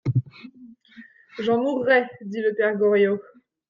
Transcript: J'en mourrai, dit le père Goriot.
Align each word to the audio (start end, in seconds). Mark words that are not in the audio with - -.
J'en 1.37 1.61
mourrai, 1.61 2.07
dit 2.21 2.41
le 2.41 2.55
père 2.55 2.75
Goriot. 2.75 3.19